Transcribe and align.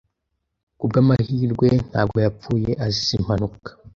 Kubwamahirwe 0.77 1.67
ntabwo 1.89 2.17
yapfuye 2.25 2.71
azize 2.85 3.13
impanuka. 3.19 3.69